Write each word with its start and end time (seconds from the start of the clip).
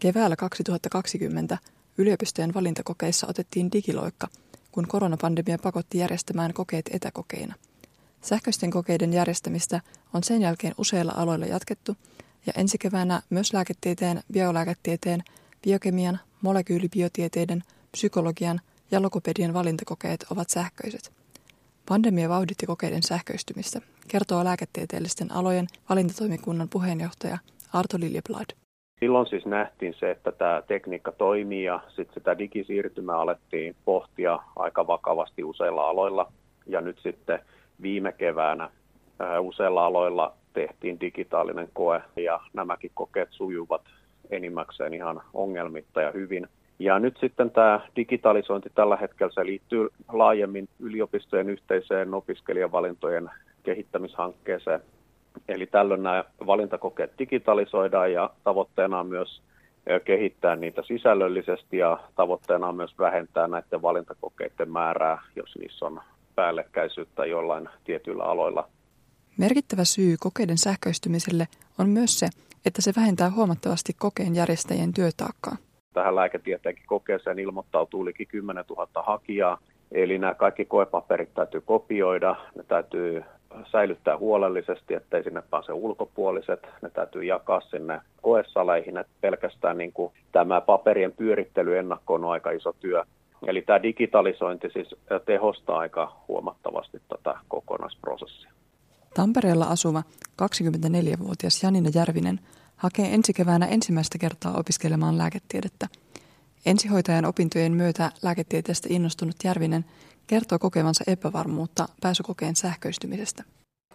Keväällä 0.00 0.36
2020 0.36 1.58
yliopistojen 1.98 2.54
valintakokeissa 2.54 3.26
otettiin 3.30 3.72
digiloikka, 3.72 4.28
kun 4.72 4.88
koronapandemia 4.88 5.58
pakotti 5.58 5.98
järjestämään 5.98 6.54
kokeet 6.54 6.90
etäkokeina. 6.92 7.54
Sähköisten 8.22 8.70
kokeiden 8.70 9.12
järjestämistä 9.12 9.80
on 10.14 10.24
sen 10.24 10.42
jälkeen 10.42 10.74
useilla 10.78 11.12
aloilla 11.16 11.46
jatkettu, 11.46 11.96
ja 12.46 12.52
ensi 12.56 12.78
keväänä 12.78 13.22
myös 13.30 13.52
lääketieteen, 13.52 14.22
biolääketieteen, 14.32 15.22
biokemian, 15.62 16.20
molekyylibiotieteiden, 16.40 17.64
psykologian 17.92 18.60
ja 18.90 19.02
logopedian 19.02 19.54
valintakokeet 19.54 20.26
ovat 20.30 20.50
sähköiset. 20.50 21.12
Pandemia 21.88 22.28
vauhditti 22.28 22.66
kokeiden 22.66 23.02
sähköistymistä, 23.02 23.80
kertoo 24.08 24.44
lääketieteellisten 24.44 25.32
alojen 25.32 25.66
valintatoimikunnan 25.88 26.68
puheenjohtaja 26.68 27.38
Arto 27.72 28.00
Liljeblad. 28.00 28.69
Silloin 29.00 29.26
siis 29.26 29.46
nähtiin 29.46 29.94
se, 29.94 30.10
että 30.10 30.32
tämä 30.32 30.62
tekniikka 30.66 31.12
toimii 31.12 31.64
ja 31.64 31.80
sitten 31.88 32.14
sitä 32.14 32.38
digisiirtymää 32.38 33.20
alettiin 33.20 33.76
pohtia 33.84 34.38
aika 34.56 34.86
vakavasti 34.86 35.44
useilla 35.44 35.88
aloilla. 35.88 36.32
Ja 36.66 36.80
nyt 36.80 36.98
sitten 36.98 37.38
viime 37.82 38.12
keväänä 38.12 38.70
useilla 39.40 39.86
aloilla 39.86 40.32
tehtiin 40.52 41.00
digitaalinen 41.00 41.68
koe 41.72 42.02
ja 42.16 42.40
nämäkin 42.52 42.90
kokeet 42.94 43.28
sujuvat 43.30 43.82
enimmäkseen 44.30 44.94
ihan 44.94 45.22
ongelmitta 45.34 46.00
ja 46.02 46.12
hyvin. 46.12 46.48
Ja 46.78 46.98
nyt 46.98 47.16
sitten 47.20 47.50
tämä 47.50 47.80
digitalisointi 47.96 48.70
tällä 48.74 48.96
hetkellä 48.96 49.32
se 49.32 49.46
liittyy 49.46 49.88
laajemmin 50.12 50.68
yliopistojen 50.80 51.50
yhteiseen 51.50 52.14
opiskelijavalintojen 52.14 53.30
kehittämishankkeeseen. 53.62 54.80
Eli 55.48 55.66
tällöin 55.66 56.02
nämä 56.02 56.24
valintakokeet 56.46 57.12
digitalisoidaan 57.18 58.12
ja 58.12 58.30
tavoitteena 58.44 59.00
on 59.00 59.06
myös 59.06 59.42
kehittää 60.04 60.56
niitä 60.56 60.82
sisällöllisesti 60.86 61.76
ja 61.76 61.98
tavoitteena 62.16 62.66
on 62.66 62.76
myös 62.76 62.98
vähentää 62.98 63.46
näiden 63.48 63.82
valintakokeiden 63.82 64.70
määrää, 64.70 65.22
jos 65.36 65.56
niissä 65.58 65.86
on 65.86 66.00
päällekkäisyyttä 66.34 67.26
jollain 67.26 67.68
tietyillä 67.84 68.24
aloilla. 68.24 68.68
Merkittävä 69.38 69.84
syy 69.84 70.16
kokeiden 70.20 70.58
sähköistymiselle 70.58 71.48
on 71.78 71.88
myös 71.88 72.18
se, 72.18 72.28
että 72.66 72.82
se 72.82 72.92
vähentää 72.96 73.30
huomattavasti 73.30 73.92
kokeen 73.98 74.34
järjestäjien 74.34 74.92
työtaakkaa. 74.92 75.56
Tähän 75.92 76.16
lääketieteenkin 76.16 76.84
kokeeseen 76.86 77.38
ilmoittautuu 77.38 78.04
liki 78.04 78.26
10 78.26 78.64
000 78.68 79.02
hakijaa. 79.02 79.58
Eli 79.92 80.18
nämä 80.18 80.34
kaikki 80.34 80.64
koepaperit 80.64 81.34
täytyy 81.34 81.60
kopioida, 81.60 82.36
ne 82.56 82.62
täytyy 82.62 83.24
säilyttää 83.72 84.18
huolellisesti, 84.18 84.94
ettei 84.94 85.24
sinne 85.24 85.42
pääse 85.50 85.72
ulkopuoliset. 85.72 86.66
Ne 86.82 86.90
täytyy 86.90 87.24
jakaa 87.24 87.60
sinne 87.60 88.00
koesaleihin, 88.22 88.96
että 88.96 89.12
pelkästään 89.20 89.78
niin 89.78 89.92
kuin 89.92 90.12
tämä 90.32 90.60
paperien 90.60 91.12
pyörittely 91.12 91.78
ennakkoon 91.78 92.24
on 92.24 92.30
aika 92.30 92.50
iso 92.50 92.72
työ. 92.72 93.04
Eli 93.46 93.62
tämä 93.62 93.82
digitalisointi 93.82 94.70
siis 94.72 94.94
tehostaa 95.24 95.78
aika 95.78 96.16
huomattavasti 96.28 97.02
tätä 97.08 97.38
kokonaisprosessia. 97.48 98.50
Tampereella 99.14 99.64
asuva 99.64 100.02
24-vuotias 100.42 101.62
Janina 101.62 101.90
Järvinen 101.94 102.40
hakee 102.76 103.14
ensi 103.14 103.32
keväänä 103.32 103.66
ensimmäistä 103.66 104.18
kertaa 104.18 104.56
opiskelemaan 104.56 105.18
lääketiedettä. 105.18 105.86
Ensihoitajan 106.66 107.24
opintojen 107.24 107.72
myötä 107.72 108.10
lääketieteestä 108.22 108.88
innostunut 108.90 109.36
Järvinen 109.44 109.84
kertoo 110.30 110.58
kokevansa 110.58 111.04
epävarmuutta 111.06 111.88
pääsykokeen 112.00 112.56
sähköistymisestä. 112.56 113.44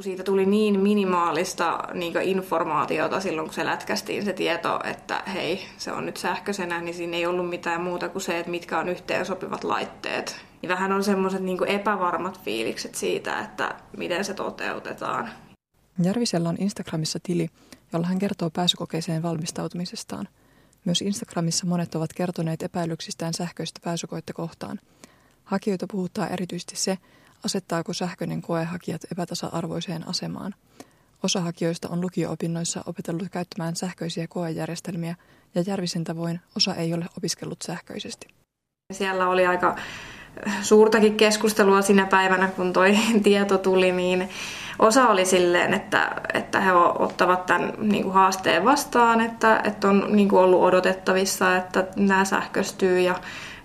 Siitä 0.00 0.22
tuli 0.22 0.46
niin 0.46 0.80
minimaalista 0.80 1.78
niin 1.92 2.22
informaatiota 2.22 3.20
silloin, 3.20 3.46
kun 3.46 3.54
se 3.54 3.66
lätkästiin 3.66 4.24
se 4.24 4.32
tieto, 4.32 4.80
että 4.84 5.22
hei, 5.34 5.60
se 5.78 5.92
on 5.92 6.06
nyt 6.06 6.16
sähköisenä, 6.16 6.80
niin 6.80 6.94
siinä 6.94 7.16
ei 7.16 7.26
ollut 7.26 7.48
mitään 7.48 7.80
muuta 7.80 8.08
kuin 8.08 8.22
se, 8.22 8.38
että 8.38 8.50
mitkä 8.50 8.78
on 8.78 8.88
yhteensopivat 8.88 9.64
laitteet. 9.64 10.36
Ja 10.62 10.68
vähän 10.68 10.92
on 10.92 11.04
semmoiset 11.04 11.42
niin 11.42 11.66
epävarmat 11.66 12.40
fiilikset 12.40 12.94
siitä, 12.94 13.40
että 13.40 13.74
miten 13.96 14.24
se 14.24 14.34
toteutetaan. 14.34 15.28
Järvisellä 16.02 16.48
on 16.48 16.56
Instagramissa 16.58 17.18
tili, 17.22 17.48
jolla 17.92 18.06
hän 18.06 18.18
kertoo 18.18 18.50
pääsykokeeseen 18.50 19.22
valmistautumisestaan. 19.22 20.28
Myös 20.84 21.02
Instagramissa 21.02 21.66
monet 21.66 21.94
ovat 21.94 22.12
kertoneet 22.12 22.62
epäilyksistään 22.62 23.34
sähköistä 23.34 23.80
pääsykoetta 23.84 24.32
kohtaan. 24.32 24.80
Hakijoita 25.44 25.86
puhuttaa 25.92 26.28
erityisesti 26.28 26.76
se, 26.76 26.98
asettaako 27.44 27.92
sähköinen 27.92 28.42
koe 28.42 28.64
hakijat 28.64 29.04
epätasa-arvoiseen 29.12 30.08
asemaan. 30.08 30.54
Osa 31.22 31.40
hakijoista 31.40 31.88
on 31.88 32.00
lukio-opinnoissa 32.00 32.82
opetellut 32.86 33.28
käyttämään 33.30 33.76
sähköisiä 33.76 34.26
koejärjestelmiä 34.28 35.14
ja 35.54 35.62
Järvisen 35.66 36.04
tavoin 36.04 36.40
osa 36.56 36.74
ei 36.74 36.94
ole 36.94 37.06
opiskellut 37.18 37.62
sähköisesti. 37.62 38.26
Siellä 38.92 39.28
oli 39.28 39.46
aika 39.46 39.76
suurtakin 40.62 41.16
keskustelua 41.16 41.82
sinä 41.82 42.06
päivänä, 42.06 42.48
kun 42.48 42.72
toi 42.72 42.98
tieto 43.22 43.58
tuli, 43.58 43.92
niin 43.92 44.28
osa 44.78 45.08
oli 45.08 45.24
silleen, 45.24 45.74
että, 45.74 46.10
että 46.34 46.60
he 46.60 46.72
ottavat 46.72 47.46
tämän 47.46 47.72
niin 47.78 48.02
kuin 48.02 48.14
haasteen 48.14 48.64
vastaan, 48.64 49.20
että, 49.20 49.60
että 49.64 49.88
on 49.88 50.06
niin 50.10 50.28
kuin 50.28 50.40
ollut 50.40 50.62
odotettavissa, 50.62 51.56
että 51.56 51.86
nämä 51.96 52.24
sähköistyy 52.24 53.00
ja 53.00 53.14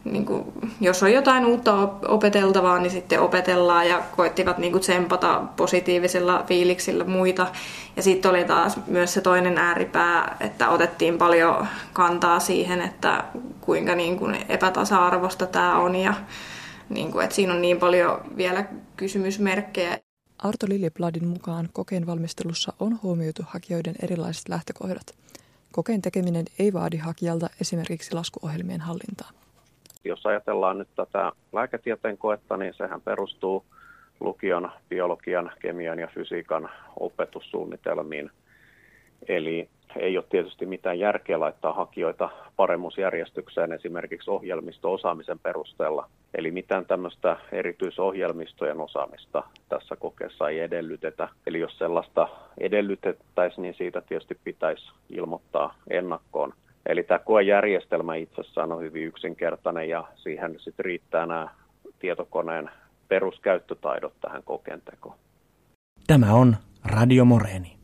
niin 0.04 0.26
kuin, 0.26 0.44
jos 0.82 1.04
on 1.04 1.14
jotain 1.14 1.46
uutta 1.46 1.90
opeteltavaa, 2.08 2.80
niin 2.80 2.92
sitten 2.92 3.22
opetellaan 3.22 3.88
ja 3.88 4.04
koittivat 4.16 4.58
niin 4.58 4.72
kuin 4.72 4.82
tsempata 4.82 5.44
positiivisilla 5.56 6.44
fiiliksillä 6.48 7.04
muita. 7.04 7.48
Ja 7.96 8.04
sitten 8.04 8.32
oli 8.32 8.46
taas 8.46 8.78
myös 8.88 9.14
se 9.14 9.22
toinen 9.22 9.58
ääripää, 9.58 10.38
että 10.40 10.70
otettiin 10.70 11.18
paljon 11.18 11.68
kantaa 11.94 12.40
siihen, 12.40 12.82
että 12.82 13.24
kuinka 13.62 13.96
niin 13.96 14.18
kuin 14.18 14.38
epätasa-arvosta 14.50 15.46
tämä 15.46 15.78
on 15.78 15.96
ja 15.96 16.14
niin 16.90 17.12
kuin, 17.12 17.24
että 17.24 17.36
siinä 17.36 17.54
on 17.54 17.62
niin 17.62 17.80
paljon 17.80 18.22
vielä 18.38 18.66
kysymysmerkkejä. 18.98 19.98
Arto 20.38 20.66
Liljebladin 20.70 21.28
mukaan 21.28 21.70
kokeen 21.74 22.06
valmistelussa 22.06 22.74
on 22.80 23.00
huomioitu 23.04 23.44
hakijoiden 23.48 23.96
erilaiset 24.02 24.50
lähtökohdat. 24.50 25.16
Kokeen 25.72 26.02
tekeminen 26.02 26.46
ei 26.60 26.74
vaadi 26.74 26.98
hakijalta 26.98 27.50
esimerkiksi 27.62 28.14
laskuohjelmien 28.14 28.82
hallintaa. 28.82 29.32
Jos 30.04 30.26
ajatellaan 30.26 30.78
nyt 30.78 30.88
tätä 30.96 31.32
lääketieteen 31.54 32.18
koetta, 32.18 32.58
niin 32.58 32.74
sehän 32.74 33.02
perustuu 33.02 33.66
lukion, 34.20 34.72
biologian, 34.90 35.52
kemian 35.62 36.00
ja 36.00 36.08
fysiikan 36.08 36.70
opetussuunnitelmiin. 37.00 38.32
Eli 39.28 39.70
ei 39.96 40.18
ole 40.18 40.26
tietysti 40.30 40.66
mitään 40.66 41.00
järkeä 41.00 41.40
laittaa 41.40 41.74
hakijoita 41.74 42.30
paremmuusjärjestykseen 42.56 43.72
esimerkiksi 43.72 44.32
ohjelmisto-osaamisen 44.32 45.40
perusteella. 45.40 46.10
Eli 46.34 46.52
mitään 46.52 46.86
tämmöistä 46.86 47.38
erityisohjelmistojen 47.52 48.80
osaamista 48.80 49.44
tässä 49.70 49.96
kokeessa 49.96 50.50
ei 50.50 50.60
edellytetä. 50.60 51.28
Eli 51.48 51.60
jos 51.60 51.78
sellaista 51.78 52.28
edellytettäisiin, 52.58 53.62
niin 53.62 53.74
siitä 53.74 54.02
tietysti 54.02 54.38
pitäisi 54.44 54.92
ilmoittaa 55.10 55.76
ennakkoon. 55.90 56.54
Eli 56.90 57.04
tämä 57.04 57.20
koejärjestelmä 57.20 58.16
itsessään 58.16 58.72
on 58.72 58.82
hyvin 58.82 59.04
yksinkertainen 59.04 59.90
ja 59.90 60.04
siihen 60.16 60.56
sitten 60.60 60.86
riittää 60.86 61.26
nämä 61.26 61.50
tietokoneen 62.00 62.70
peruskäyttötaidot 63.08 64.14
tähän 64.22 64.44
kokeentekoon. 64.44 65.16
Tämä 66.08 66.34
on 66.34 66.56
Radio 66.86 67.26
Moreeni. 67.26 67.79